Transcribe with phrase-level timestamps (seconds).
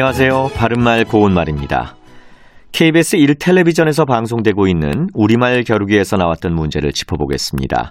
[0.00, 0.50] 안녕하세요.
[0.54, 1.96] 바른말 고운말입니다.
[2.70, 7.90] KBS 1텔레비전에서 방송되고 있는 우리말 겨루기에서 나왔던 문제를 짚어보겠습니다.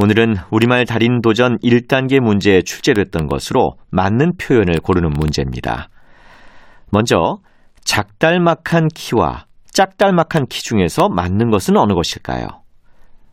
[0.00, 5.90] 오늘은 우리말 달인 도전 1단계 문제에 출제를 했던 것으로 맞는 표현을 고르는 문제입니다.
[6.90, 7.36] 먼저
[7.84, 12.46] 작달막한 키와 짝달막한 키 중에서 맞는 것은 어느 것일까요?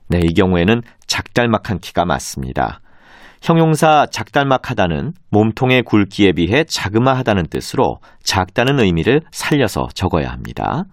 [0.10, 2.82] 네, 이 경우에는 작달막한 키가 맞습니다.
[3.42, 10.84] 형용사 작달막하다는 몸통의 굵기에 비해 자그마하다는 뜻으로 작다는 의미를 살려서 적어야 합니다.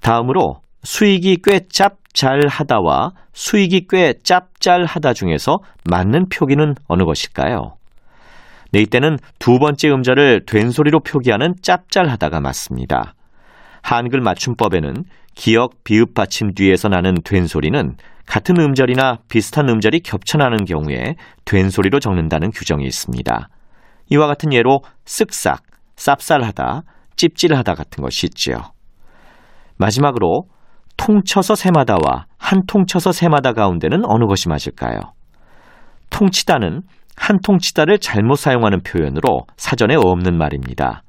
[0.00, 5.58] 다음으로 수익이 꽤 짭잘하다와 수익이 꽤 짭짤하다 중에서
[5.90, 7.74] 맞는 표기는 어느 것일까요?
[8.72, 13.14] 네, 이때는 두 번째 음절을 된소리로 표기하는 짭짤하다가 맞습니다.
[13.82, 21.98] 한글 맞춤법에는 기역, 비읍 받침 뒤에서 나는 된소리는 같은 음절이나 비슷한 음절이 겹쳐나는 경우에 된소리로
[21.98, 23.48] 적는다는 규정이 있습니다.
[24.10, 25.62] 이와 같은 예로 쓱싹,
[25.96, 26.82] 쌉쌀하다,
[27.16, 28.56] 찝찝하다 같은 것이 있지요.
[29.78, 30.44] 마지막으로
[30.96, 35.00] 통쳐서 세마다와 한 통쳐서 세마다 가운데는 어느 것이 맞을까요?
[36.10, 36.82] 통치다는
[37.16, 41.02] 한 통치다를 잘못 사용하는 표현으로 사전에 없는 말입니다.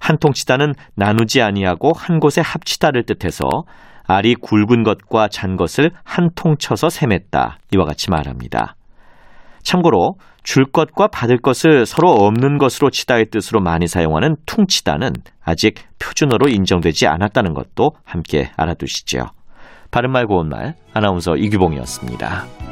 [0.00, 3.44] 한 통치다는 나누지 아니하고 한 곳에 합치다를 뜻해서
[4.06, 7.58] 알이 굵은 것과 잔 것을 한 통 쳐서 셈했다.
[7.72, 8.74] 이와 같이 말합니다.
[9.62, 15.12] 참고로 줄 것과 받을 것을 서로 없는 것으로 치다의 뜻으로 많이 사용하는 퉁치다는
[15.44, 19.26] 아직 표준어로 인정되지 않았다는 것도 함께 알아두시죠.
[19.90, 22.69] 바른말 고운말 아나운서 이규봉이었습니다.